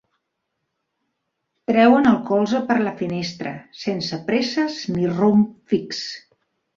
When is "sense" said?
3.81-4.19